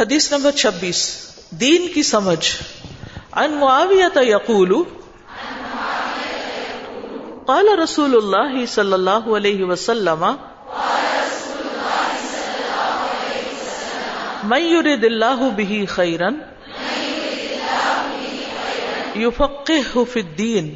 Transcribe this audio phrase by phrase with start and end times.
[0.00, 2.46] حدیث نمبر چھبیس، دین کی سمجھ۔
[3.32, 4.74] ان معاویت یقول،
[7.46, 10.24] قال رسول اللہ صلی اللہ علیہ وسلم،
[14.44, 16.28] من يرد الله به خيرا
[19.16, 20.74] يفقهه في الدين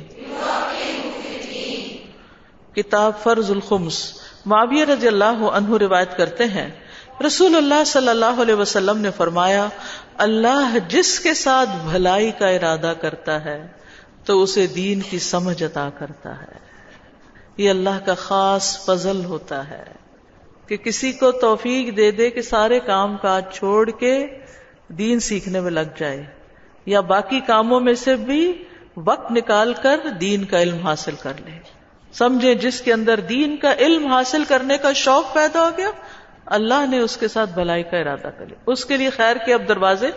[2.74, 4.12] کتاب فرض الخمس۔
[4.46, 6.81] معاویہ رضی اللہ عنہ روایت کرتے ہیں
[7.20, 9.68] رسول اللہ صلی اللہ علیہ وسلم نے فرمایا،
[10.16, 13.66] اللہ جس کے ساتھ بھلائی کا ارادہ کرتا ہے،
[14.24, 16.60] تو اسے دین کی سمجھ عطا کرتا ہے۔
[17.56, 19.84] یہ اللہ کا خاص فضل ہوتا ہے
[20.66, 24.14] کہ کسی کو توفیق دے دے کہ سارے کام کاج چھوڑ کے
[24.88, 26.24] دین سیکھنے میں لگ جائے،
[26.86, 28.52] یا باقی کاموں میں سے بھی
[28.96, 31.58] وقت نکال کر دین کا علم حاصل کر لے۔
[32.14, 35.90] سمجھے جس کے اندر دین کا علم حاصل کرنے کا شوق پیدا ہو گیا
[36.46, 39.54] اللہ نے اس کے ساتھ بھلائی کا ارادہ کر لیا۔ اس کے لیے خیر کے
[39.54, 40.10] اب دروازے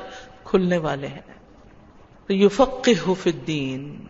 [0.44, 1.22] کھلنے والے ہیں۔
[2.28, 4.06] تو یو الدین۔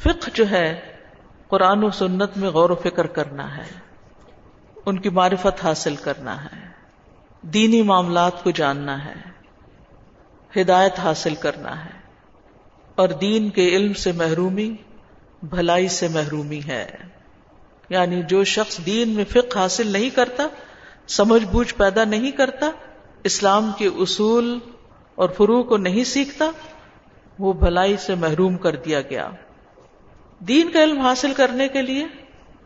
[0.00, 0.80] فقہ جو ہے،
[1.48, 3.64] قرآن و سنت میں غور و فکر کرنا ہے۔
[4.86, 6.68] ان کی معرفت حاصل کرنا ہے۔
[7.42, 9.14] دینی معاملات کو جاننا ہے۔
[10.60, 11.90] ہدایت حاصل کرنا ہے۔
[12.94, 14.76] اور دین کے علم سے محرومی،
[15.42, 16.90] بھلائی سے محرومی ہے۔
[17.88, 20.46] یعنی جو شخص دین میں فقہ حاصل نہیں کرتا
[21.06, 22.70] سمجھ بوجھ پیدا نہیں کرتا،
[23.24, 24.58] اسلام کے اصول
[25.14, 26.50] اور فرو کو نہیں سیکھتا،
[27.38, 29.30] وہ بھلائی سے محروم کر دیا گیا۔
[30.38, 32.06] دین کا علم حاصل کرنے کے لیے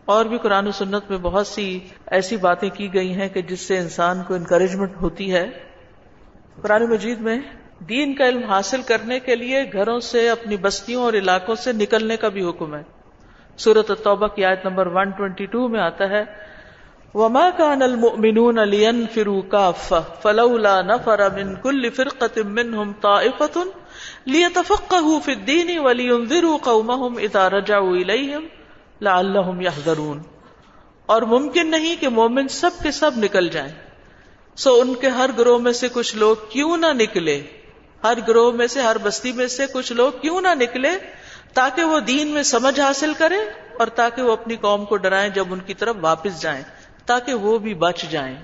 [0.05, 3.61] اور بھی قرآن و سنت میں بہت سی ایسی باتیں کی گئی ہیں کہ جس
[3.61, 5.51] سے انسان کو انکریجمنٹ ہوتی ہے۔
[6.63, 7.39] قرآن مجید میں
[7.79, 12.17] دین کا علم حاصل کرنے کے لیے گھروں سے، اپنی بستیوں اور علاقوں سے نکلنے
[12.17, 12.83] کا بھی حکم ہے۔
[13.57, 16.46] سورت توبہ کی آیت نمبر 122 میں آتا ہے
[17.15, 23.61] وما كان المؤمنون لينفروا كافة فلولا نفر من كل فرقة منهم طائفة
[24.27, 28.49] ليتفقهوا في الدين ولينذروا قومهم إذا رجعوا إليهم
[29.01, 30.23] لعلهم يحذرون۔
[31.07, 33.73] اور ممکن نہیں کہ مومن سب کے سب نکل جائیں۔
[34.57, 37.43] سو ان کے ہر گروہ میں سے کچھ لوگ کیوں نہ نکلے؟
[38.05, 40.91] ہر گروہ میں سے، ہر بستی میں سے کچھ لوگ کیوں نہ نکلے؟
[41.55, 43.41] تاکہ وہ دین میں سمجھ حاصل کریں
[43.79, 46.63] اور تاکہ وہ اپنی قوم کو ڈرائیں جب ان کی طرف واپس جائیں۔
[47.07, 48.37] تاکہ وہ بھی بچ جائیں۔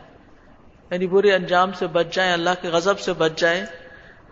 [0.90, 3.66] یعنی برے انجام سے بچ جائیں، اللہ کے غضب سے بچ جائیں،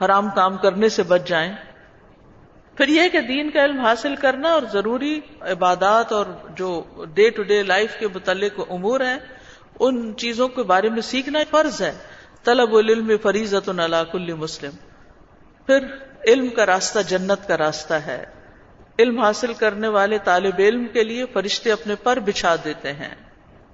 [0.05, 1.53] حرام کام کرنے سے بچ جائیں۔
[2.77, 6.27] پھر یہ کہ دین کا علم حاصل کرنا اور ضروری عبادات اور
[6.57, 9.19] جو ڈے ٹو ڈے لائف کے متعلق امور ہیں،
[9.81, 11.93] ان چیزوں کے بارے میں سیکھنا فرض ہے۔
[12.45, 13.71] طلب العلم فریضت
[14.13, 14.71] کل مسلم۔
[15.67, 15.79] پھر
[16.27, 18.25] علم کا راستہ جنت کا راستہ ہے۔
[18.99, 23.15] علم حاصل کرنے والے طالب علم کے لیے فرشتے اپنے پر بچھا دیتے ہیں۔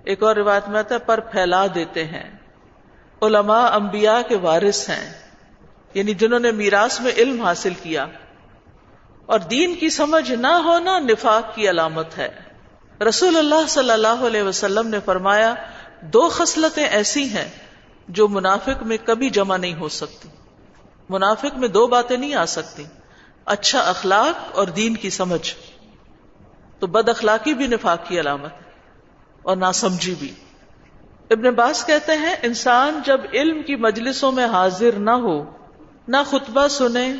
[0.07, 2.37] ایک اور روایت میں آتا ہے، پر پھیلا دیتے ہیں۔
[3.23, 5.13] علماء، انبیاء کے وارث ہیں۔
[5.95, 8.07] یعنی جنہوں نے میراث میں علم حاصل کیا۔
[9.27, 12.29] اور دین کی سمجھ نہ ہونا نفاق کی علامت ہے۔
[13.09, 15.55] رسول اللہ صلی اللہ علیہ وسلم نے فرمایا،
[16.01, 17.49] دو خصلتیں ایسی ہیں
[18.09, 20.29] جو منافق میں کبھی جمع نہیں ہو سکتی۔
[21.09, 22.85] منافق میں دو باتیں نہیں آ سکتی۔
[23.45, 25.55] اچھا اخلاق اور دین کی سمجھ۔
[26.79, 28.66] تو بد اخلاقی بھی نفاق کی علامت ہے۔
[29.47, 30.33] اور نہ سمجھی بھی۔
[31.31, 35.45] ابن باس کہتے ہیں، انسان جب علم کی مجلسوں میں حاضر نہ ہو،
[36.09, 37.15] نہ خطبہ سنے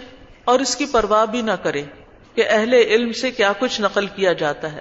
[0.45, 1.83] اور اس کی پرواہ بھی نہ کرے
[2.35, 4.81] کہ اہل علم سے کیا کچھ نقل کیا جاتا ہے،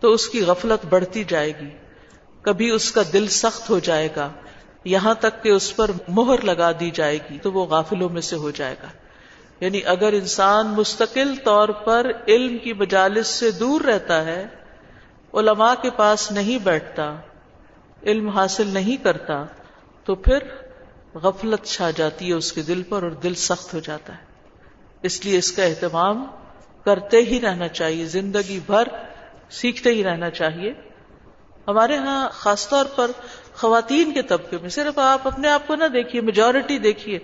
[0.00, 1.68] تو اس کی غفلت بڑھتی جائے گی۔
[2.42, 4.28] کبھی اس کا دل سخت ہو جائے گا،
[4.84, 8.36] یہاں تک کہ اس پر مہر لگا دی جائے گی، تو وہ غافلوں میں سے
[8.36, 8.88] ہو جائے گا۔
[9.60, 14.63] یعنی اگر انسان مستقل طور پر علم کی مجالس سے دور رہتا ہے
[15.34, 17.14] علماء کے پاس نہیں بیٹھتا،
[18.02, 19.44] علم حاصل نہیں کرتا،
[20.04, 20.38] تو پھر
[21.14, 24.22] غفلت چھا جاتی ہے اس کے دل پر اور دل سخت ہو جاتا ہے۔
[25.02, 26.26] اس لیے اس کا اہتمام
[26.84, 28.88] کرتے ہی رہنا چاہیے، زندگی بھر
[29.50, 30.72] سیکھتے ہی رہنا چاہیے۔
[31.68, 33.10] ہمارے ہاں خاص طور پر
[33.54, 37.18] خواتین کے طبقے میں صرف آپ اپنے آپ کو نہ دیکھیے میجورٹی دیکھیے۔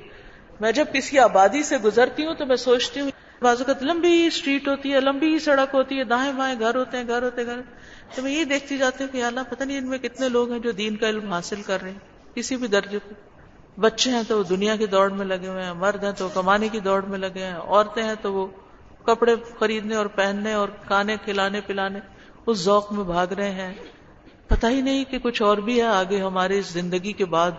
[0.61, 4.69] میں جب کسی آبادی سے گزرتی ہوں تو میں سوچتی ہوں بازو کا لمبی اسٹریٹ
[4.69, 7.61] ہوتی ہے، لمبی سڑک ہوتی ہے، دائیں بائیں، گھر ہوتے ہیں، گھر ہوتے گھر
[8.15, 10.59] تو میں یہ دیکھتی جاتی ہوں کہ اللہ، پتہ نہیں ان میں کتنے لوگ ہیں
[10.59, 11.99] جو دین کا علم حاصل کر رہے ہیں،
[12.35, 13.15] کسی بھی درجے کو
[13.81, 16.69] بچے ہیں تو وہ دنیا کی دوڑ میں لگے ہوئے ہیں، مرد ہیں تو کمانے
[16.69, 18.47] کی دوڑ میں لگے ہیں، عورتیں ہیں تو وہ
[19.05, 21.99] کپڑے خریدنے اور پہننے اور کھانے، کھلانے، پلانے،
[22.47, 23.75] اس ذوق میں بھاگ رہے ہیں۔
[24.47, 27.51] پتہ ہی نہیں کہ کچھ اور بھی ہے آگے ہماری اس زندگی کے بعد۔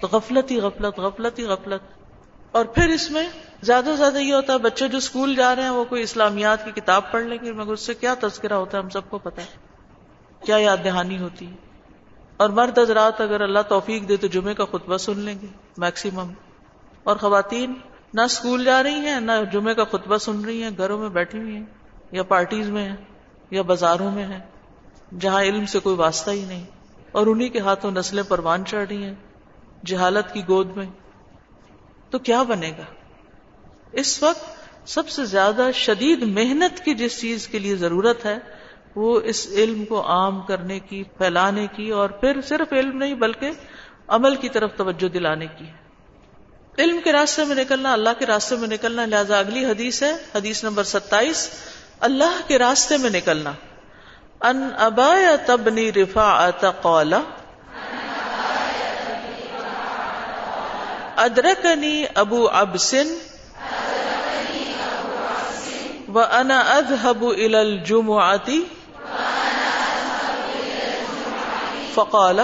[0.00, 2.03] تو غفلت ہی غفلت غفلت ہی غفلت۔
[2.54, 3.28] اور پھر اس میں
[3.62, 6.64] زیادہ سے زیادہ یہ ہوتا ہے بچے جو اسکول جا رہے ہیں وہ کوئی اسلامیات
[6.64, 9.18] کی کتاب پڑھ لیں گے، مگر اس سے کیا تذکرہ ہوتا ہے ہم سب کو
[9.18, 9.46] پتا ہے؟
[10.46, 11.56] کیا یاد دہانی ہوتی ہے؟
[12.36, 15.46] اور مرد حضرات اگر اللہ توفیق دے تو جمعے کا خطبہ سن لیں گے
[15.76, 16.32] میکسیمم
[17.04, 17.74] اور خواتین
[18.14, 21.38] نہ اسکول جا رہی ہیں، نہ جمعے کا خطبہ سن رہی ہیں، گھروں میں بیٹھی
[21.38, 21.64] ہوئی ہیں،
[22.12, 22.96] یا پارٹیز میں ہیں،
[23.50, 24.40] یا بازاروں میں ہیں،
[25.20, 26.64] جہاں علم سے کوئی واسطہ ہی نہیں۔
[27.12, 29.14] اور انہی کے ہاتھوں نسلیں پروان چڑھ رہی ہیں،
[29.84, 30.86] جہالت کی گود میں۔
[32.10, 32.84] تو کیا بنے گا؟
[33.92, 38.38] اس وقت سب سے زیادہ شدید محنت کی جس چیز کے لیے ضرورت ہے،
[38.94, 43.50] وہ اس علم کو عام کرنے کی، پھیلانے کی اور پھر صرف علم نہیں بلکہ
[44.08, 45.64] عمل کی طرف توجہ دلانے کی
[46.78, 50.64] علم کے راستے میں نکلنا، اللہ کے راستے میں نکلنا، لہذا اگلی حدیث ہے، حدیث
[50.64, 51.50] نمبر ستائیس،
[52.00, 53.52] اللہ کے راستے میں نکلنا۔
[54.40, 55.16] ان ابا
[55.46, 56.50] تبنی رفا
[56.82, 57.20] قولا
[61.16, 63.08] ادرکنی ابو ابسن
[66.08, 68.48] و انا اذهب الى الجمعه
[71.94, 72.40] فقال،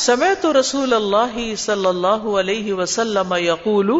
[0.00, 3.90] سمعت رسول اللہ صلی اللہ علیہ وسلم یقول،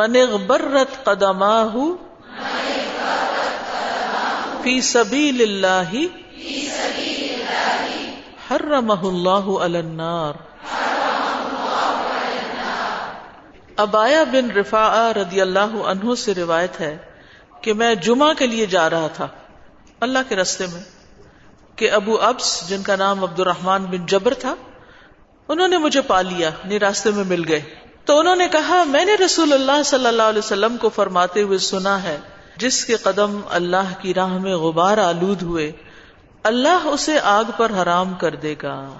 [0.00, 1.74] من اغبرت قدماہ
[4.62, 5.94] فی سبیل اللہ
[8.52, 10.34] حرمہ اللہ علی النار.
[13.76, 16.96] ابایا بن رفاع رضی اللہ عنہ سے روایت ہے
[17.60, 19.26] کہ میں جمعہ کے لیے جا رہا تھا،
[20.00, 20.80] اللہ کے رستے میں،
[21.76, 24.54] کہ ابو ابس جن کا نام عبد الرحمان بن جبر تھا،
[25.48, 27.60] انہوں نے مجھے پا لیا نہیں راستے میں مل گئے۔
[28.04, 31.58] تو انہوں نے کہا، میں نے رسول اللہ صلی اللہ علیہ وسلم کو فرماتے ہوئے
[31.58, 32.18] سنا ہے،
[32.56, 35.72] جس کے قدم اللہ کی راہ میں غبار آلود ہوئے
[36.42, 38.98] اللہ اسے آگ پر حرام کر دے گا۔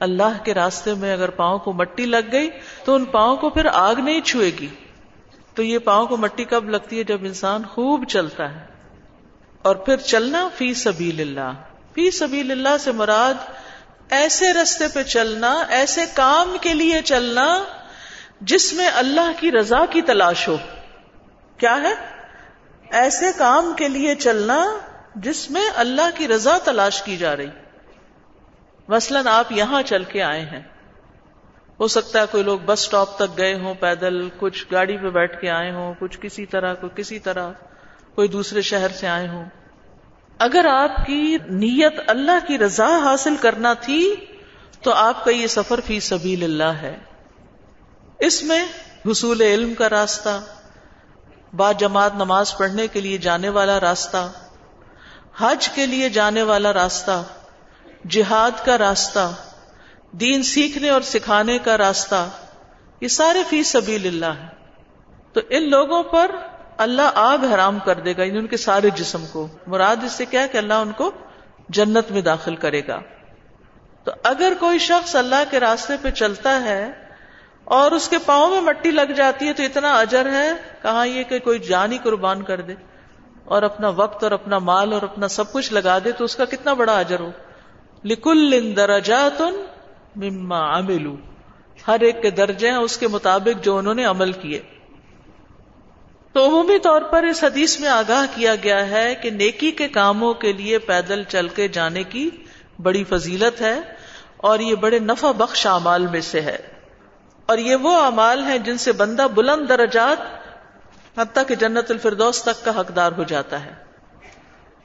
[0.00, 2.50] اللہ کے راستے میں اگر پاؤں کو مٹی لگ گئی
[2.84, 4.68] تو ان پاؤں کو پھر آگ نہیں چھوئے گی۔
[5.54, 8.66] تو یہ پاؤں کو مٹی کب لگتی ہے؟ جب انسان خوب چلتا ہے۔
[9.62, 11.52] اور پھر چلنا فی سبیل اللہ۔
[11.94, 13.34] فی سبیل اللہ سے مراد
[14.10, 17.64] ایسے رستے پہ چلنا، ایسے کام کے لیے چلنا
[18.40, 20.56] جس میں اللہ کی رضا کی تلاش ہو۔
[21.56, 21.94] کیا ہے؟
[22.90, 24.64] ایسے کام کے لیے چلنا
[25.22, 27.50] جس میں اللہ کی رضا تلاش کی جا رہی۔
[28.88, 30.60] مثلاً آپ یہاں چل کے آئے ہیں۔
[31.80, 35.40] ہو سکتا ہے کوئی لوگ بس سٹاپ تک گئے ہوں، پیدل، کچھ گاڑی پہ بیٹھ
[35.40, 37.50] کے آئے ہوں، کچھ کسی طرح، کوئی کسی طرح،
[38.14, 39.44] کوئی دوسرے شہر سے آئے ہوں۔
[40.38, 44.14] اگر آپ کی نیت اللہ کی رضا حاصل کرنا تھی،
[44.82, 46.98] تو آپ کا یہ سفر فی سبیل اللہ ہے۔
[48.18, 48.66] اس میں
[49.06, 50.40] حصول علم کا راستہ،
[51.52, 54.32] با جماعت نماز پڑھنے کے لیے جانے والا راستہ
[55.38, 57.22] حج کے لیے جانے والا راستہ،
[58.08, 59.34] جہاد کا راستہ،
[60.12, 62.28] دین سیکھنے اور سکھانے کا راستہ،
[63.00, 64.48] یہ سارے فی سبیل اللہ ہے
[65.32, 66.30] تو ان لوگوں پر
[66.76, 70.24] اللہ آگ حرام کر دے گا یعنی ان کے سارے جسم کو۔ مراد اس سے
[70.24, 71.10] کیا کہ اللہ ان کو
[71.68, 73.00] جنت میں داخل کرے گا۔
[74.04, 76.90] تو اگر کوئی شخص اللہ کے راستے پہ چلتا ہے
[77.64, 80.52] اور اس کے پاؤں میں مٹی لگ جاتی ہے تو اتنا اجر ہے،
[80.82, 82.74] کہاں یہ کہ کوئی جان ہی قربان کر دے۔
[83.48, 86.44] اور اپنا وقت اور اپنا مال اور اپنا سب کچھ لگا دے تو اس کا
[86.44, 87.30] کتنا بڑا اجر ہو؟
[88.04, 89.42] لکل درجات
[90.16, 91.16] مما عملو
[91.88, 94.62] ہر ایک کے درجے ہیں اس کے مطابق جو انہوں نے عمل کیے۔
[96.32, 100.34] تو عمومی طور پر اس حدیث میں آگاہ کیا گیا ہے کہ نیکی کے کاموں
[100.34, 102.30] کے لیے پیدل چل کے جانے کی
[102.82, 103.80] بڑی فضیلت ہے
[104.36, 106.58] اور یہ بڑے نفع بخش اعمال میں سے ہے۔
[107.46, 110.37] اور یہ وہ اعمال ہیں جن سے بندہ بلند درجات
[111.18, 113.72] حتیٰ کہ جنت الفردوس تک کا حقدار ہو جاتا ہے۔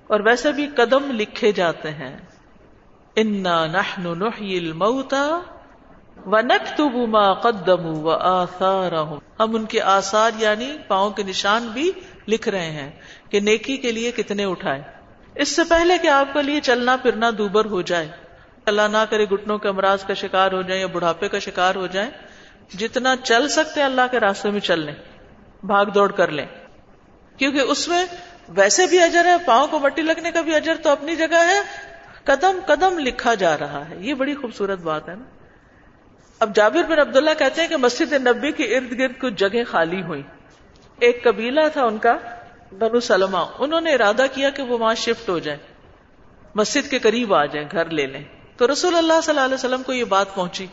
[0.08, 2.18] اور ویسے بھی قدم لکھے جاتے ہیں۔
[3.16, 5.32] انا نحن نحيي الموتى
[6.26, 11.92] ونكتب ما قدموا واثارهم ہم ان کے آثار یعنی پاؤں کے نشان بھی
[12.28, 12.92] لکھ رہے ہیں
[13.30, 14.82] کہ نیکی کے لیے کتنے اٹھائے۔
[15.36, 18.08] اس سے پہلے کہ آپ کے لیے چلنا پھرنا دوبر ہو جائے۔
[18.66, 21.88] اللہ نہ کرے گٹنوں کے امراض کا شکار ہو جائیں یا بڑھاپے کا شکار ہو
[21.88, 22.10] جائیں۔
[22.78, 24.96] جتنا چل سکتے اللہ کے راستے میں چل لیں
[25.64, 26.46] بھاگ دوڑ کر لیں۔
[27.38, 28.06] کیونکہ اس میں
[28.50, 31.60] ویسے بھی اجر ہے، پاؤں کو مٹی لگنے کا بھی اجر تو اپنی جگہ ہے۔
[32.24, 35.24] قدم قدم لکھا جا رہا ہے۔ یہ بڑی خوبصورت بات ہے نا۔
[36.40, 40.02] اب جابر بن عبداللہ کہتے ہیں کہ مسجد نبی کے ارد گرد کچھ جگہ خالی
[40.02, 40.22] ہوئی
[41.00, 42.18] ایک قبیلہ تھا ان کا،
[42.72, 45.58] بنو سلمہ۔ انہوں نے ارادہ کیا کہ وہ وہاں شفٹ ہو جائے
[46.56, 48.24] مسجد کے قریب آ جائیں، گھر لے لیں۔
[48.58, 50.68] تو رسول اللہ صلی اللہ علیہ وسلم کو یہ بات پہنچی۔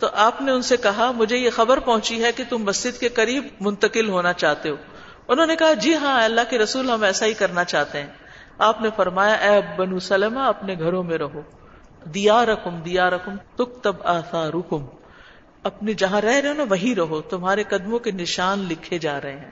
[0.00, 3.08] تو آپ نے ان سے کہا، مجھے یہ خبر پہنچی ہے کہ تم مسجد کے
[3.08, 4.76] قریب منتقل ہونا چاہتے ہو.
[5.28, 8.06] انہوں نے کہا جی ہاں اللہ کے رسول ہم ایسا ہی کرنا چاہتے ہیں.
[8.58, 11.40] آپ نے فرمایا، اے بنو سلمہ، اپنے گھروں میں رہو۔
[12.04, 14.86] دیا رکم دیا رکم تک تب آسا رکم
[15.62, 19.36] اپنے جہاں رہ رہے ہو نا وہی رہو۔ تمہارے قدموں کے نشان لکھے جا رہے
[19.36, 19.50] ہیں۔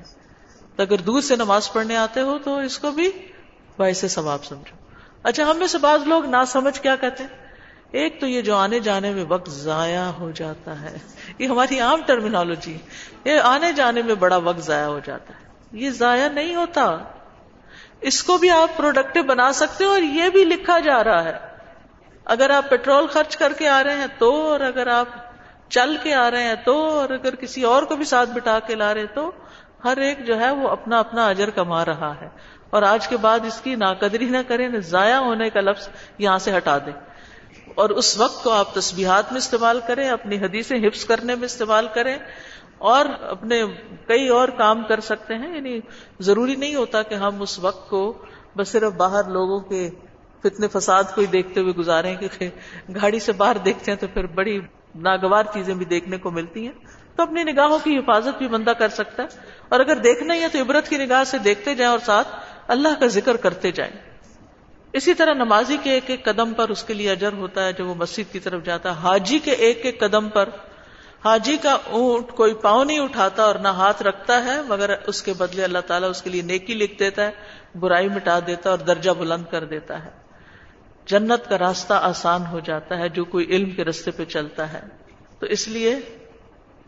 [0.76, 3.10] تو اگر دور سے نماز پڑھنے آتے ہو تو اس کو بھی
[3.78, 4.76] باعث ثواب سمجھو۔
[5.22, 7.47] اچھا ہم میں سے بعض لوگ نہ سمجھ کیا کہتے ہیں؟
[7.92, 10.98] ایک تو یہ جو آنے جانے میں وقت ضائع ہو جاتا ہے،
[11.38, 12.78] یہ ہماری عام ٹرمینالوجی
[13.24, 16.96] یہ آنے جانے میں بڑا وقت ضائع ہو جاتا ہے۔ یہ ضائع نہیں ہوتا۔
[18.00, 21.38] اس کو بھی آپ پروڈکٹیو بنا سکتے ہو اور یہ بھی لکھا جا رہا ہے۔
[22.24, 25.06] اگر آپ پیٹرول خرچ کر کے آ رہے ہیں تو، اور اگر آپ
[25.68, 28.74] چل کے آ رہے ہیں تو، اور اگر کسی اور کو بھی ساتھ بٹا کے
[28.74, 29.30] لا رہے تو،
[29.84, 32.28] ہر ایک جو ہے وہ اپنا اپنا اجر کما رہا ہے۔
[32.70, 36.56] اور آج کے بعد اس کی ناقدری نہ کریں، ضائع ہونے کا لفظ یہاں سے
[36.56, 37.07] ہٹا دیں۔
[37.78, 41.86] اور اس وقت کو آپ تسبیحات میں استعمال کریں، اپنی حدیثیں حفظ کرنے میں استعمال
[41.94, 42.18] کریں
[42.78, 43.62] اور اپنے
[44.06, 45.80] کئی اور کام کر سکتے ہیں۔ یعنی
[46.20, 48.24] ضروری نہیں ہوتا کہ ہم اس وقت کو
[48.56, 49.90] بس صرف باہر لوگوں کے
[50.42, 52.50] فتنے فساد کو ہی دیکھتے ہوئے گزارے کیونکہ
[53.02, 54.60] گاڑی سے باہر دیکھتے ہیں تو پھر بڑی
[54.94, 56.72] ناگوار چیزیں بھی دیکھنے کو ملتی ہیں۔
[57.16, 59.28] تو اپنی نگاہوں کی حفاظت بھی بندہ کر سکتا ہے۔
[59.68, 62.28] اور اگر دیکھنا ہی ہے تو عبرت کی نگاہ سے دیکھتے جائیں اور ساتھ
[62.68, 64.07] اللہ کا ذکر کرتے جائیں۔
[64.92, 67.86] اسی طرح نمازی کے ایک ایک قدم پر اس کے لیے اجر ہوتا ہے جب
[67.86, 70.48] وہ مسجد کی طرف جاتا ہے۔ حاجی کے ایک ایک قدم پر
[71.24, 75.32] حاجی کا اونٹ کوئی پاؤں نہیں اٹھاتا اور نہ ہاتھ رکھتا ہے، مگر اس کے
[75.32, 77.30] بدلے اللہ تعالیٰ اس کے لیے نیکی لکھ دیتا ہے،
[77.78, 80.10] برائی مٹا دیتا ہے اور درجہ بلند کر دیتا ہے۔
[81.06, 84.80] جنت کا راستہ آسان ہو جاتا ہے، جو کوئی علم کے رستے پہ چلتا ہے۔
[85.38, 85.96] تو اس لیے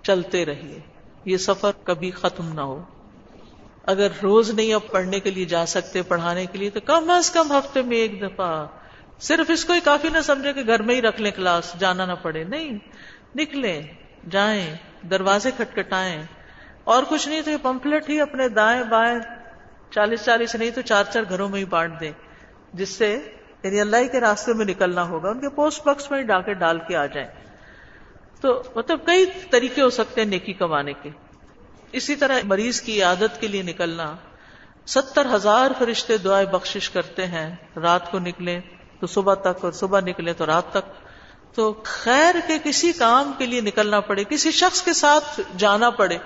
[0.03, 0.79] چلتے رہیے،
[1.25, 2.83] یہ سفر کبھی ختم نہ ہو۔
[3.83, 7.31] اگر روز نہیں اب پڑھنے کے لیے جا سکتے پڑھانے کے لیے، تو کم از
[7.31, 8.67] کم ہفتے میں ایک دفعہ۔
[9.21, 12.07] صرف اس کو ہی کافی نہ سمجھے کہ گھر میں ہی رکھ لیں کلاس، جانا
[12.07, 12.79] نہ پڑے۔ نہیں،
[13.35, 13.83] نکلیں،
[14.31, 14.77] جائیں،
[15.11, 16.23] دروازے کھٹکھٹائیں۔
[16.85, 19.19] اور کچھ نہیں تو یہ پمفلٹ ہی اپنے دائیں بائیں
[19.91, 22.13] چالیس چالیس نہیں تو چار چار گھروں میں ہی بانٹ دیں،
[22.73, 23.33] جس سے
[23.63, 26.79] یعنی اللہ کے راستے میں نکلنا ہوگا۔ ان کے پوسٹ باکس میں ہی ڈاکے ڈال
[26.79, 27.29] کے آ جائیں۔
[28.41, 31.11] تو مطلب کئی طریقے ہو سکتے ہیں نیکی کمانے کے۔
[31.93, 34.17] اسی طرح مریض کی عادت کے لیے نکلنا۔
[34.87, 38.61] ستر ہزار فرشتے دعائیں بخشش کرتے ہیں۔ رات کو نکلے
[39.01, 41.11] تو صبح تک اور صبح نکلے تو رات تک۔
[41.55, 46.19] تو خیر کے کسی کام کے لیے نکلنا پڑے، کسی شخص کے ساتھ جانا پڑے۔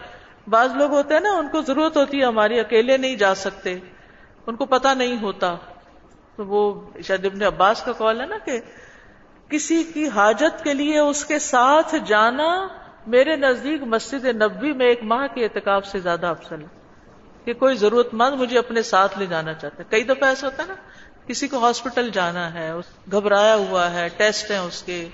[0.49, 3.79] بعض لوگ ہوتے ہیں نا، ان کو ضرورت ہوتی ہے، ہماری اکیلے نہیں جا سکتے۔
[4.47, 5.57] ان کو پتا نہیں ہوتا۔
[6.37, 8.61] تو وہ شاید ابن عباس کا کال ہے نا کہ
[9.49, 12.69] کسی کی حاجت کے لیے اس کے ساتھ جانا
[13.07, 16.67] میرے نزدیک مسجد نبی میں ایک ماہ کے اعتکاب سے زیادہ افسل ہے
[17.45, 20.63] کہ کوئی ضرورت مند مجھے اپنے ساتھ لے جانا چاہتا ہے۔ کئی دفعہ ایسا ہوتا
[20.63, 20.75] ہے نا،
[21.27, 22.73] کسی کو ہاسپٹل جانا ہے
[23.13, 25.09] گھبرایا ہوا ہے، ٹیسٹ ہیں اس کے،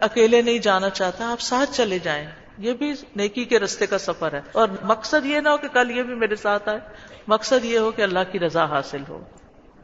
[0.00, 2.26] اکیلے نہیں جانا چاہتا، آپ ساتھ چلے جائیں۔
[2.58, 5.90] یہ بھی نیکی کے رستے کا سفر ہے۔ اور مقصد یہ نہ ہو کہ کل
[5.90, 6.80] یہ بھی میرے ساتھ آئے،
[7.26, 9.24] مقصد یہ ہو کہ اللہ کی رضا حاصل ہو۔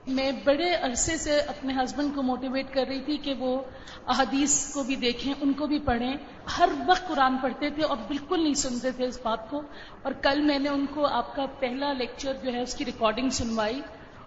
[0.06, 3.62] میں بڑے عرصے سے اپنے ہسبینڈ کو موٹیویٹ کر رہی تھی کہ وہ
[4.06, 6.12] احادیث کو بھی دیکھیں، ان کو بھی پڑھیں۔
[6.58, 9.62] ہر وقت قرآن پڑھتے تھے اور بالکل نہیں سنتے تھے اس بات کو۔
[10.02, 13.30] اور کل میں نے ان کو آپ کا پہلا لیکچر جو ہے اس کی ریکارڈنگ
[13.30, 13.80] سنوائی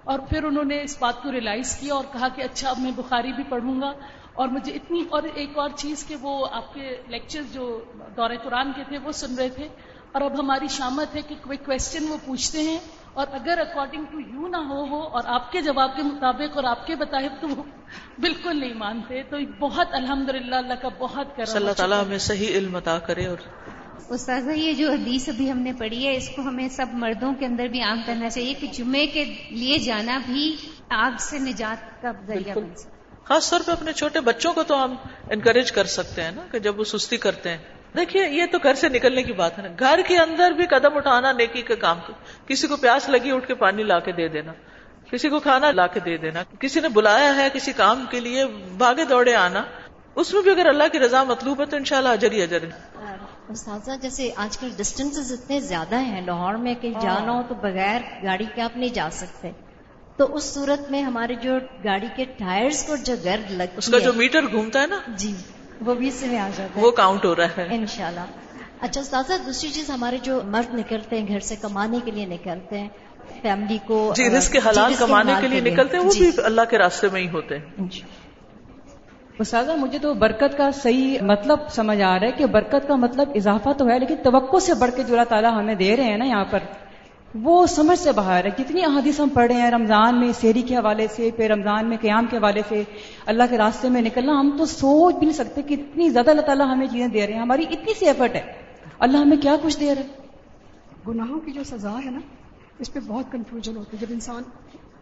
[0.03, 2.91] اور پھر انہوں نے اس بات کو ریلائز کیا اور کہا کہ اچھا اب میں
[2.95, 3.91] بخاری بھی پڑھوں گا۔
[4.33, 7.81] اور مجھے اتنی اور ایک اور چیز کہ وہ آپ کے لیکچر جو
[8.17, 9.67] دور قرآن کے تھے وہ سن رہے تھے۔
[10.11, 12.77] اور اب ہماری شامت ہے کہ کوئی کوشچن وہ پوچھتے ہیں۔
[13.13, 16.63] اور اگر اکارڈنگ ٹو یو نہ ہو ہو اور آپ کے جواب کے مطابق اور
[16.63, 17.63] آپ کے بتائے تو وہ
[18.19, 22.57] بالکل نہیں مانتے تو بہت الحمد للہ اللہ کا بہت کرم اللہ تعالیٰ ہمیں صحیح
[22.57, 23.37] علم عطا کرے اور
[24.09, 27.45] استاذہ یہ جو حدیث ابھی ہم نے پڑھی ہے اس کو ہمیں سب مردوں کے
[27.45, 30.55] اندر بھی عام کرنا چاہیے کہ جمعے کے لیے جانا بھی
[30.89, 32.91] آگ سے نجات کا ذریعہ بن سکتا
[33.23, 34.95] خاص طور پہ اپنے چھوٹے بچوں کو تو ہم
[35.29, 37.57] انکریج کر سکتے ہیں نا کہ جب وہ سستی کرتے ہیں۔
[37.97, 40.97] دیکھیے یہ تو گھر سے نکلنے کی بات ہے نا۔ گھر کے اندر بھی قدم
[40.97, 41.99] اٹھانا نیکی کا کام۔
[42.47, 44.53] کسی کو پیاس لگی اٹھ کے پانی لا کے دے دینا۔
[45.11, 48.45] کسی کو کھانا لا کے دے دینا۔ کسی نے بلایا ہے کسی کام کے لیے
[48.77, 49.63] بھاگے دوڑے آنا۔
[50.15, 52.41] اس میں بھی اگر اللہ کی رضا مطلوب ہے تو ان شاء اللہ اجر ہی
[52.41, 52.57] اجر
[53.49, 58.01] استاذہ جیسے آج کل ڈسٹینس اتنے زیادہ ہیں لاہور میں کہیں جانا ہو تو بغیر
[58.23, 59.51] گاڑی کے آپ نہیں جا سکتے۔
[60.17, 63.99] تو اس صورت میں ہمارے جو گاڑی کے ٹائرز کو جو گرد لگتی اس کا
[63.99, 65.33] جو میٹر گھومتا ہے نا؟ جی۔
[65.81, 68.19] وہ بھی اس میں آ جاتا ہے۔ وہ کاؤنٹ ہو رہا ہے۔ انشاءاللہ۔
[68.81, 72.79] اچھا استاذہ دوسری چیز ہمارے جو مرد نکلتے ہیں گھر سے کمانے کے لیے نکلتے
[72.79, 72.87] ہیں
[73.41, 76.43] فیملی کو جی رزق کے حلال جی، کمانے کے لیے نکلتے ہیں وہ جی۔ بھی
[76.43, 77.87] اللہ کے راستے میں ہی ہوتے ہیں۔
[79.39, 83.29] استاذہ مجھے تو برکت کا صحیح مطلب سمجھ آ رہا ہے کہ برکت کا مطلب
[83.35, 86.17] اضافہ تو ہے لیکن توقع سے بڑھ کے جو اللہ تعالیٰ ہمیں دے رہے ہیں
[86.17, 86.59] نا یہاں پر۔
[87.35, 90.75] وہ سمجھ سے باہر ہے۔ کتنی احادیث ہم پڑھ رہے ہیں رمضان میں سیری کے
[90.75, 92.83] حوالے سے پھر رمضان میں قیام کے حوالے سے
[93.25, 96.41] اللہ کے راستے میں نکلنا ہم تو سوچ بھی نہیں سکتے کہ اتنی زیادہ اللہ
[96.41, 98.53] تعالیٰ ہمیں چیزیں دے رہے ہیں۔ ہماری اتنی سی ایفرٹ ہے۔
[98.99, 100.09] اللہ ہمیں کیا کچھ دے رہے ہیں
[101.07, 102.19] گناہوں کی جو سزا ہے نا
[102.79, 104.43] اس پہ بہت کنفیوژن ہوتی ہے۔ جب انسان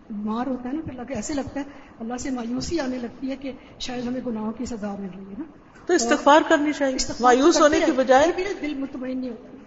[0.10, 1.66] بیمار ہوتا ہے نا پھر لگے ایسے لگتا ہے
[2.00, 5.34] اللہ سے مایوسی آنے لگتی ہے کہ شاید ہمیں گناہوں کی سزا مل رہی ہے
[5.38, 5.44] نا۔
[5.86, 8.28] تو استغفار کرنی چاہیے۔ مایوس ہونے کی بجائے
[8.62, 9.58] دل مطمئن نہیں ہوتا۔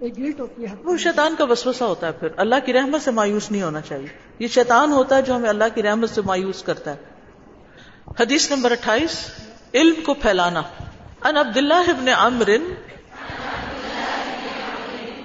[0.00, 3.10] ایک گلٹ ہوتی ہے وہ شیطان کا وسوسہ ہوتا ہے پھر۔ اللہ کی رحمت سے
[3.10, 4.06] مایوس نہیں ہونا چاہیے۔
[4.38, 6.96] یہ شیطان ہوتا ہے جو ہمیں اللہ کی رحمت سے مایوس کرتا ہے۔
[8.20, 9.26] حدیث نمبر اٹھائیس،
[9.74, 10.62] علم کو پھیلانا۔
[11.24, 12.48] ان عبد اللہ ابن عمر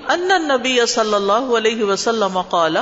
[0.08, 2.78] ان النبی صلی اللہ علیہ وسلم قال،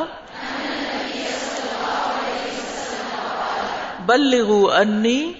[4.05, 5.33] بلغوا انی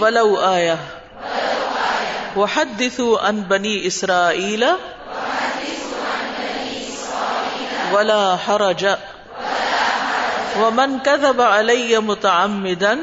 [0.00, 0.74] ولو آیا
[2.38, 4.64] وحدثوا عن بنی اسرائیل
[7.90, 8.86] ولا حرج.
[10.56, 12.98] ومن كذب علي متعمدا.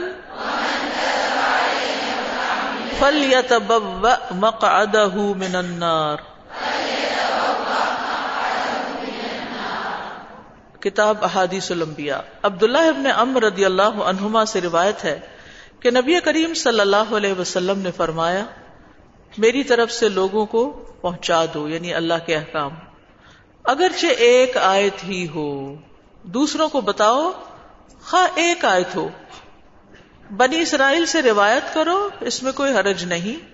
[2.99, 6.15] فليتبوأ مقعده من النار.
[10.79, 12.19] کتاب احادیث الانبیاء.
[12.43, 15.19] عبداللہ ابن عمر رضی اللہ عنہما سے روایت ہے
[15.79, 18.45] کہ نبی کریم صلی اللہ علیہ وسلم نے فرمایا
[19.37, 22.71] میری طرف سے لوگوں کو پہنچا دو یعنی اللہ کے احکام۔
[23.63, 25.75] اگرچہ ایک آیت ہی ہو،
[26.23, 27.31] دوسروں کو بتاؤ،
[28.01, 29.09] خواہ ایک آیت ہو۔
[30.37, 33.45] بنی اسرائیل سے روایت کرو، اس میں کوئی حرج نہیں۔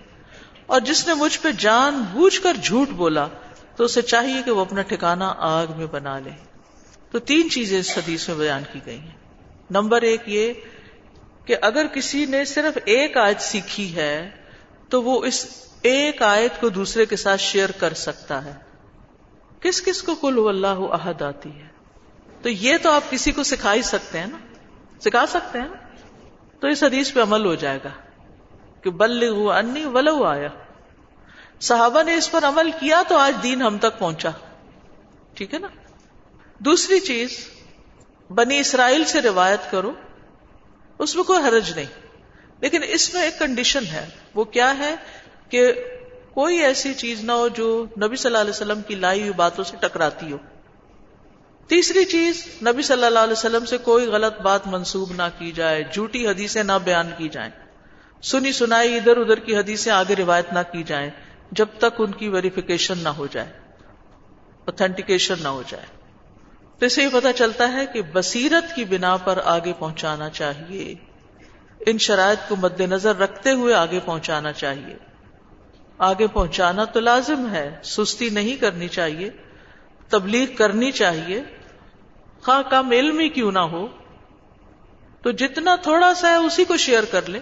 [0.66, 3.28] اور جس نے مجھ پہ جان بوجھ کر جھوٹ بولا،
[3.76, 6.30] تو اسے چاہیے کہ وہ اپنا ٹھکانہ آگ میں بنا لے۔
[7.10, 9.16] تو تین چیزیں اس حدیث میں بیان کی گئی ہیں۔
[9.70, 10.52] نمبر ایک یہ
[11.44, 14.30] کہ اگر کسی نے صرف ایک آیت سیکھی ہے،
[14.88, 18.54] تو وہ اس ایک آیت کو دوسرے کے ساتھ شیئر کر سکتا ہے۔
[19.60, 21.68] کس کس کو کل اللہ عہد آتی ہے؟
[22.42, 24.38] تو یہ تو آپ کسی کو سکھا ہی سکتے ہیں نا۔
[25.00, 25.76] سکھا سکتے ہیں نا۔
[26.60, 27.88] تو اس حدیث پہ عمل ہو جائے گا
[28.82, 30.48] کہ بل انی ولو آیا۔
[31.60, 34.30] صحابہ نے اس پر عمل کیا تو آج دین ہم تک پہنچا۔
[35.34, 35.68] ٹھیک ہے نا؟
[36.58, 37.48] دوسری چیز،
[38.30, 39.92] بنی اسرائیل سے روایت کرو،
[40.98, 41.86] اس میں کوئی حرج نہیں۔
[42.60, 44.96] لیکن اس میں ایک کنڈیشن ہے۔ وہ کیا ہے؟
[45.52, 45.72] کہ
[46.34, 49.64] کوئی ایسی چیز نہ ہو جو نبی صلی اللہ علیہ وسلم کی لائی ہوئی باتوں
[49.64, 50.36] سے ٹکراتی ہو۔
[51.66, 55.84] تیسری چیز، نبی صلی اللہ علیہ وسلم سے کوئی غلط بات منسوب نہ کی جائے،
[55.92, 57.50] جھوٹی حدیثیں نہ بیان کی جائیں۔
[58.22, 61.10] سنی سنائی ادھر ادھر کی حدیثیں آگے روایت نہ کی جائیں
[61.52, 63.48] جب تک ان کی ویریفیکیشن نہ ہو جائے
[64.64, 65.86] اوتھینٹیکیشن نہ ہو جائے۔
[66.78, 70.94] تو اسے یہ پتا چلتا ہے کہ بصیرت کی بنا پر آگے پہنچانا چاہیے۔
[71.86, 75.11] ان شرائط کو مد نظر رکھتے ہوئے آگے پہنچانا چاہیے۔
[76.02, 79.30] آگے پہنچانا تو لازم ہے، سستی نہیں کرنی چاہیے،
[80.08, 81.42] تبلیغ کرنی چاہیے۔
[82.44, 83.86] خواہ کم علم ہی کیوں نہ ہو،
[85.22, 87.38] تو جتنا تھوڑا سا ہے اسی کو شیئر کر لے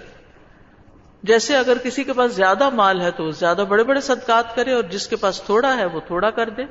[1.22, 4.82] جیسے اگر کسی کے پاس زیادہ مال ہے تو زیادہ بڑے بڑے صدقات کرے اور
[4.82, 6.62] جس کے پاس تھوڑا ہے وہ تھوڑا کر دے۔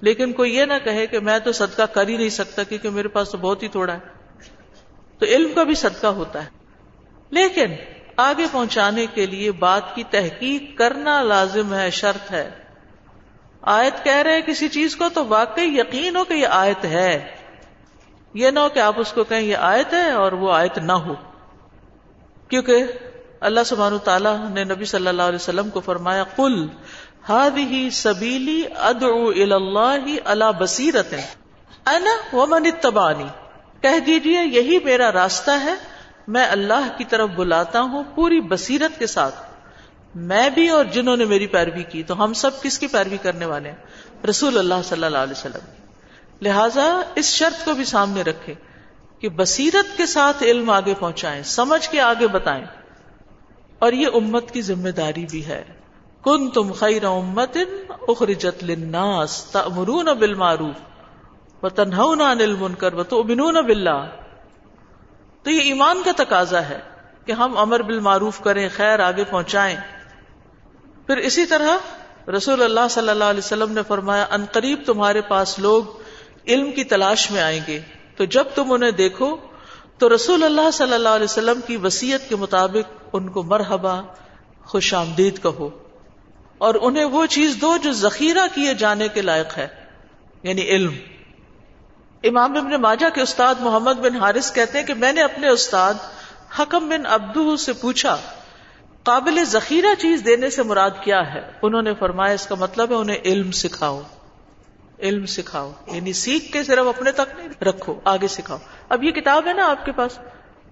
[0.00, 3.08] لیکن کوئی یہ نہ کہے کہ میں تو صدقہ کر ہی نہیں سکتا کیونکہ میرے
[3.08, 3.98] پاس تو بہت ہی تھوڑا ہے۔
[5.18, 6.50] تو علم کا بھی صدقہ ہوتا ہے۔
[7.30, 7.74] لیکن
[8.16, 12.50] آگے پہنچانے کے لیے بات کی تحقیق کرنا لازم ہے، شرط ہے۔
[13.62, 17.34] آیت کہہ رہے کسی چیز کو تو واقعی یقین ہو کہ یہ آیت ہے۔
[18.34, 20.92] یہ نہ ہو کہ آپ اس کو کہیں یہ آیت ہے اور وہ آیت نہ
[20.92, 21.14] ہو۔
[22.48, 22.84] کیونکہ
[23.40, 26.66] اللہ سبحانہ تعالیٰ نے نبی صلی اللہ علیہ وسلم کو فرمایا کل
[27.56, 31.14] ہی سبیلی ادعو اللہ اللہ بصیرت
[31.86, 33.26] انا ومن اتبانی
[33.80, 35.91] کہہ دیجیے، یہی میرا راستہ ہے۔
[36.28, 39.34] میں اللہ کی طرف بلاتا ہوں پوری بصیرت کے ساتھ۔
[40.14, 43.46] میں بھی اور جنہوں نے میری پیروی کی، تو ہم سب کس کی پیروی کرنے
[43.46, 43.76] والے ہیں؟
[44.26, 45.72] رسول اللہ صلی اللہ علیہ وسلم۔
[46.42, 48.54] لہذا اس شرط کو بھی سامنے رکھے
[49.18, 52.64] کہ بصیرت کے ساتھ علم آگے پہنچائیں، سمجھ کے آگے بتائیں۔
[53.78, 55.64] اور یہ امت کی ذمہ داری بھی ہے۔
[56.24, 57.58] کن تم خیر امت
[58.08, 61.68] اخرجت للناس تأمرون بالمعروف و
[62.12, 63.22] عن المنکر و
[63.62, 64.21] باللہ۔
[65.42, 66.80] تو یہ ایمان کا تقاضا ہے
[67.26, 69.76] کہ ہم امر بالمعروف کریں، خیر آگے پہنچائیں۔
[71.06, 71.76] پھر اسی طرح
[72.30, 75.82] رسول اللہ صلی اللہ علیہ وسلم نے فرمایا، ان قریب تمہارے پاس لوگ
[76.46, 77.80] علم کی تلاش میں آئیں گے۔
[78.16, 79.36] تو جب تم انہیں دیکھو،
[79.98, 84.00] تو رسول اللہ صلی اللہ علیہ وسلم کی وسیعت کے مطابق ان کو مرحبا،
[84.64, 85.70] خوش آمدید کہو۔
[86.58, 89.68] اور انہیں وہ چیز دو جو ذخیرہ کیے جانے کے لائق ہے
[90.42, 90.94] یعنی علم۔
[92.22, 95.94] امام ابن ماجہ کے استاد محمد بن حارث کہتے ہیں کہ میں نے اپنے استاد
[96.58, 98.16] حکم بن ابدو سے پوچھا،
[99.02, 102.94] قابل ذخیرہ چیز دینے سے مراد کیا ہے؟ انہوں نے فرمایا، اس کا مطلب ہے
[102.94, 104.02] انہیں علم سکھاؤ۔
[104.98, 108.58] علم سکھاؤ۔ یعنی سیکھ کے صرف اپنے تک نہیں، رکھو، آگے سکھاؤ۔
[108.88, 110.18] اب یہ کتاب ہے نا آپ کے پاس؟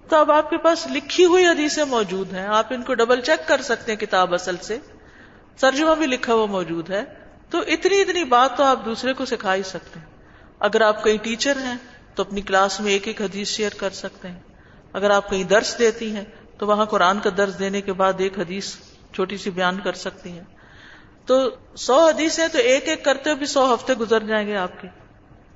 [0.09, 3.47] تو اب آپ کے پاس لکھی ہوئی حدیثیں موجود ہیں۔ آپ ان کو ڈبل چیک
[3.47, 4.77] کر سکتے ہیں کتاب اصل سے۔
[5.59, 7.03] ترجمہ بھی لکھا ہوا موجود ہے۔
[7.49, 10.10] تو اتنی اتنی بات تو آپ دوسرے کو سکھا ہی سکتے ہیں۔
[10.61, 11.77] اگر آپ کہیں ٹیچر ہیں
[12.15, 14.39] تو اپنی کلاس میں ایک ایک حدیث شیئر کر سکتے ہیں۔
[14.93, 16.23] اگر آپ کہیں درس دیتی ہیں
[16.57, 18.75] تو وہاں قرآن کا درس دینے کے بعد ایک حدیث
[19.13, 20.43] چھوٹی سی بیان کر سکتی ہیں۔
[21.25, 24.55] تو سو حدیث ہیں تو ایک ایک کرتے ہوئے بھی سو ہفتے گزر جائیں گے
[24.55, 24.87] آپ کے۔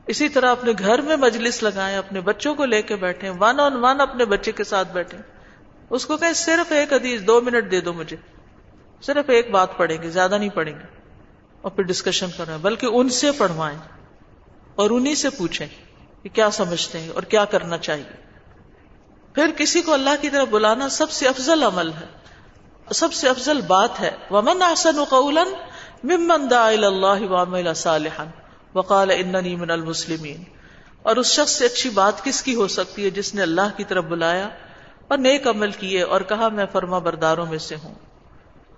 [0.08, 3.74] اسی طرح اپنے گھر میں مجلس لگائیں، اپنے بچوں کو لے کے بیٹھے ون آن
[3.76, 5.18] ون اپنے بچے کے ساتھ بیٹھے
[5.90, 8.18] اس کو کہ صرف ایک حدیث، دو منٹ دے دو مجھے۔
[9.02, 11.00] صرف ایک بات پڑھیں گے، زیادہ نہیں پڑھیں گے۔
[11.62, 13.78] اور پھر ڈسکشن کریں بلکہ ان سے پڑھوائیں۔
[14.76, 15.68] اور انہیں سے پوچھیں
[16.24, 18.26] کہ کیا سمجھتے ہیں اور کیا کرنا چاہیے۔
[19.34, 22.06] پھر کسی کو اللہ کی طرف بلانا سب سے افضل عمل ہے۔
[22.94, 25.44] سب سے افضل بات ہے۔ ومن احسن قولا
[26.04, 28.26] ممن دعا الى الله وعمل صالحا
[28.76, 30.44] وقال انني من المسلمين۔
[31.04, 33.84] اور اس شخص سے اچھی بات کس کی ہو سکتی ہے جس نے اللہ کی
[33.84, 34.50] طرف بلایا
[35.08, 37.96] اور نیک عمل کیے اور کہا میں فرما برداروں میں سے ہوں۔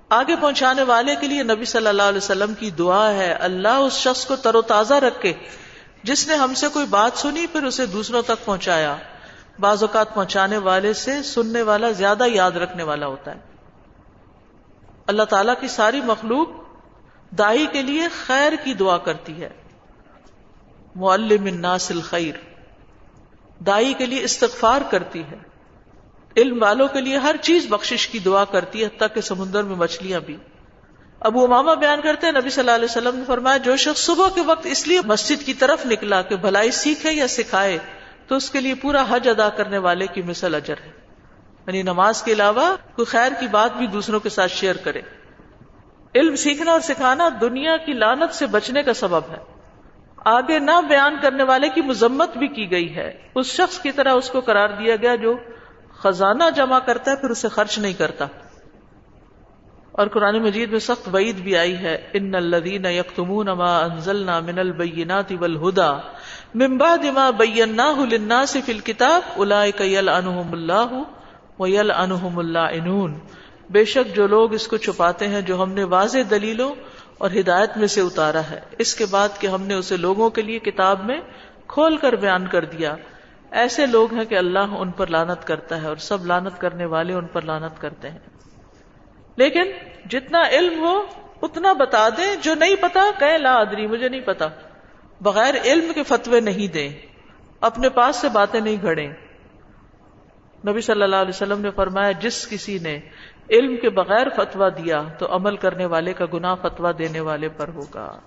[0.09, 3.93] آگے پہنچانے والے کے لیے نبی صلی اللہ علیہ وسلم کی دعا ہے، اللہ اس
[3.93, 5.33] شخص کو تر و تازہ رکھے۔
[6.07, 8.95] جس نے ہم سے کوئی بات سنی پھر اسے دوسروں تک پہنچایا۔
[9.59, 13.39] بعض اوقات پہنچانے والے سے سننے والا زیادہ یاد رکھنے والا ہوتا ہے۔
[15.07, 16.47] اللہ تعالی کی ساری مخلوق
[17.31, 19.49] دائی کے لیے خیر کی دعا کرتی ہے۔
[20.95, 22.35] معلم الناس الخیر۔
[23.59, 25.37] دائی کے لیے استغفار کرتی ہے۔
[26.37, 29.75] علم والوں کے لیے ہر چیز بخشش کی دعا کرتی ہے تک کہ سمندر میں
[29.75, 30.37] مچھلیاں بھی۔
[31.19, 34.29] ابو اماما بیان کرتے ہیں، نبی صلی اللہ علیہ وسلم نے فرمایا، جو شخص صبح
[34.35, 37.77] کے وقت اس لیے مسجد کی طرف نکلا کہ بھلائی سیکھے یا سکھائے،
[38.27, 40.91] تو اس کے لیے پورا حج ادا کرنے والے کی مثل اجر ہے۔
[41.67, 45.01] یعنی نماز کے علاوہ کوئی خیر کی بات بھی دوسروں کے ساتھ شیئر کرے۔
[46.15, 49.37] علم سیکھنا اور سکھانا دنیا کی لانت سے بچنے کا سبب ہے۔
[50.17, 54.13] آگے نہ بیان کرنے والے کی مذمت بھی کی گئی ہے۔ اس شخص کی طرح
[54.13, 55.37] اس کو قرار دیا گیا جو
[55.99, 58.25] خزانہ جمع کرتا ہے، پھر اسے خرچ نہیں کرتا۔
[59.97, 64.59] اور قرآن مجید میں سخت وعید بھی آئی ہے ان الذین یکتمون ما انزلنا من
[64.59, 65.91] البینات والہدا
[66.55, 70.93] من بعد ما بیناہ للناس فی الكتاب اولئک یلعنہم اللہ
[71.59, 73.19] ویلعنہم اللعنون
[73.69, 76.69] بے شک جو لوگ اس کو چھپاتے ہیں، جو ہم نے واضح دلیلوں
[77.17, 80.41] اور ہدایت میں سے اتارا ہے، اس کے بعد کہ ہم نے اسے لوگوں کے
[80.41, 81.19] لیے کتاب میں
[81.67, 82.95] کھول کر بیان کر دیا۔
[83.51, 87.13] ایسے لوگ ہیں کہ اللہ ان پر لانت کرتا ہے اور سب لانت کرنے والے
[87.13, 88.19] ان پر لانت کرتے ہیں۔
[89.37, 89.63] لیکن
[90.09, 91.03] جتنا علم ہو
[91.41, 94.47] اتنا بتا دیں جو نہیں پتا کہ لا ادری، مجھے نہیں پتا۔
[95.21, 96.89] بغیر علم کے فتوے نہیں دیں۔
[97.61, 99.13] اپنے پاس سے باتیں نہیں گھڑیں۔
[100.67, 102.99] نبی صلی اللہ علیہ وسلم نے فرمایا، جس کسی نے
[103.49, 107.67] علم کے بغیر فتوا دیا تو عمل کرنے والے کا گنا فتوا دینے والے پر
[107.67, 108.19] ہوگا۔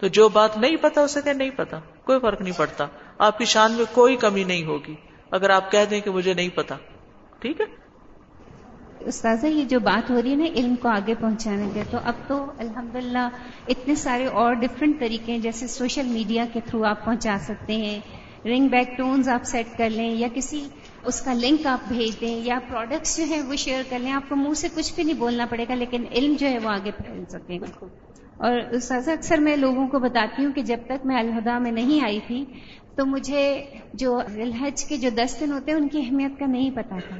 [0.00, 2.86] تو جو بات نہیں پتا، اسے کہ نہیں پتا، کوئی فرق نہیں پڑتا۔
[3.18, 4.94] آپ کی شان میں کوئی کمی نہیں ہوگی۔
[5.30, 6.74] اگر آپ کہہ دیں کہ مجھے نہیں پتا،
[7.38, 7.81] ٹھیک ہے؟
[9.06, 12.14] استاذہ، یہ جو بات ہو رہی ہے نا، علم کو آگے پہنچانے کے، تو اب
[12.26, 13.28] تو الحمدللہ
[13.68, 17.98] اتنے سارے اور ڈفرینٹ طریقے ہیں، جیسے سوشل میڈیا کے تھرو آپ پہنچا سکتے ہیں
[18.44, 20.66] رنگ بیک ٹونز آپ سیٹ کر لیں، یا کسی
[21.04, 24.28] اس کا لنک آپ بھیج دیں، یا پروڈکٹس جو ہیں وہ شیئر کر لیں، آپ
[24.28, 26.90] کو منہ سے کچھ بھی نہیں بولنا پڑے گا، لیکن علم جو ہے وہ آگے
[26.90, 27.86] پھیل سکے۔ گا
[28.36, 32.04] اور استاذہ، اکثر میں لوگوں کو بتاتی ہوں کہ جب تک میں الہدا میں نہیں
[32.04, 32.44] آئی تھی،
[32.96, 36.70] تو مجھے جو الحج کے جو دس دن ہوتے ہیں، ان کی اہمیت کا نہیں
[36.70, 37.16] پتا تھا۔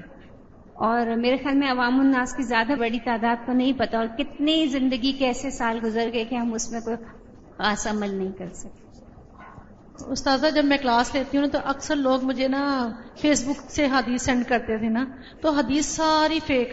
[0.83, 4.67] اور میرے خیال میں عوام الناس کی زیادہ بڑی تعداد کو نہیں پتا اور کتنی
[4.67, 6.97] زندگی کے ایسے سال گزر گئے کہ ہم اس میں کوئی
[7.59, 8.81] خاص عمل نہیں کر سکتے۔
[10.07, 12.89] استاذہ، جب میں کلاس لیتی ہوں تو اکثر لوگ مجھے نا
[13.21, 15.05] فیس بک سے حدیث سینڈ کرتے تھے نا،
[15.41, 16.73] تو حدیث ساری فیک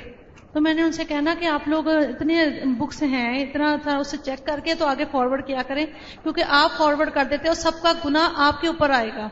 [0.54, 4.18] تو میں نے ان سے کہنا کہ آپ لوگ اتنے بکس ہیں، اتنا تھا، اسے
[4.18, 5.86] چیک کر کے تو آگے فارورڈ کیا کریں،
[6.24, 9.28] کیونکہ آپ فارورڈ کر دیتے اور سب کا گنا آپ کے اوپر آئے گا۔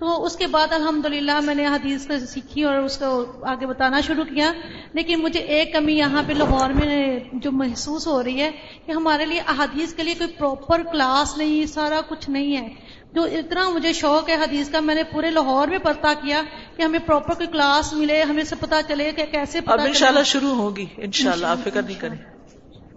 [0.00, 4.00] تو اس کے بعد الحمدللہ میں نے حدیث کو سیکھی اور اس کو آگے بتانا
[4.00, 4.52] شروع کیا۔
[4.92, 8.50] لیکن مجھے ایک کمی یہاں پہ لاہور میں جو محسوس ہو رہی ہے
[8.86, 12.68] کہ ہمارے لیے احادیث کے لیے کوئی پراپر کلاس نہیں سارا کچھ نہیں ہے۔
[13.12, 16.42] جو اتنا مجھے شوق ہے حدیث کا میں نے پورے لاہور میں پتا کیا
[16.76, 20.54] کہ ہمیں پراپر کوئی کلاس ملے ہمیں سے پتا چلے کہ کیسے اب انشاءاللہ شروع
[20.54, 22.16] ہوگی انشاءاللہ آپ فکر نہیں کریں۔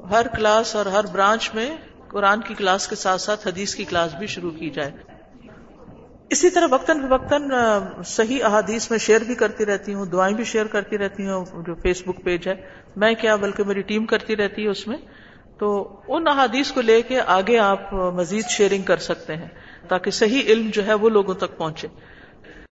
[0.09, 1.69] ہر کلاس اور ہر برانچ میں
[2.07, 5.16] قرآن کی کلاس کے ساتھ ساتھ حدیث کی کلاس بھی شروع کی جائے۔
[6.29, 7.49] اسی طرح وقتاً فوقتاً
[8.05, 11.75] صحیح احادیث میں شیئر بھی کرتی رہتی ہوں، دعائیں بھی شیئر کرتی رہتی ہوں، جو
[11.75, 12.53] فیس بک پیج ہے۔
[12.95, 14.97] میں کیا بلکہ میری ٹیم کرتی رہتی ہے اس میں۔
[15.59, 19.47] تو ان احادیث کو لے کے آگے آپ مزید شیئرنگ کر سکتے ہیں
[19.87, 21.87] تاکہ صحیح علم جو ہے وہ لوگوں تک پہنچے۔